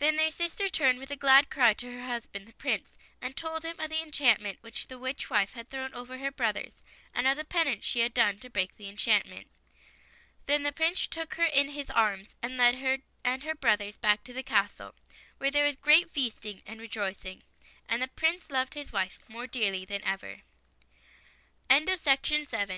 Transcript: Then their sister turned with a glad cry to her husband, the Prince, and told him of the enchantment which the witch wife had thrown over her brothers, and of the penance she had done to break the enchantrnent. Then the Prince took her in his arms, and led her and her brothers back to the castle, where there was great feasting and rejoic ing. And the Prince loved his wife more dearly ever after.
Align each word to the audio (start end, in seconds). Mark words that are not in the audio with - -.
Then 0.00 0.16
their 0.16 0.32
sister 0.32 0.68
turned 0.68 0.98
with 0.98 1.12
a 1.12 1.16
glad 1.22 1.48
cry 1.48 1.74
to 1.74 1.92
her 1.92 2.02
husband, 2.02 2.48
the 2.48 2.54
Prince, 2.54 2.88
and 3.22 3.36
told 3.36 3.64
him 3.64 3.78
of 3.78 3.88
the 3.88 4.02
enchantment 4.02 4.58
which 4.62 4.88
the 4.88 4.98
witch 4.98 5.30
wife 5.30 5.52
had 5.52 5.70
thrown 5.70 5.94
over 5.94 6.18
her 6.18 6.32
brothers, 6.32 6.72
and 7.14 7.28
of 7.28 7.36
the 7.36 7.44
penance 7.44 7.84
she 7.84 8.00
had 8.00 8.12
done 8.12 8.40
to 8.40 8.50
break 8.50 8.74
the 8.76 8.88
enchantrnent. 8.88 9.46
Then 10.46 10.64
the 10.64 10.72
Prince 10.72 11.06
took 11.06 11.34
her 11.34 11.44
in 11.44 11.68
his 11.68 11.88
arms, 11.88 12.34
and 12.42 12.56
led 12.56 12.74
her 12.78 12.98
and 13.22 13.44
her 13.44 13.54
brothers 13.54 13.96
back 13.96 14.24
to 14.24 14.32
the 14.32 14.42
castle, 14.42 14.96
where 15.38 15.52
there 15.52 15.64
was 15.64 15.76
great 15.76 16.10
feasting 16.10 16.60
and 16.66 16.80
rejoic 16.80 17.24
ing. 17.24 17.44
And 17.88 18.02
the 18.02 18.08
Prince 18.08 18.50
loved 18.50 18.74
his 18.74 18.90
wife 18.92 19.20
more 19.28 19.46
dearly 19.46 19.86
ever 19.88 20.40
after. 21.68 22.72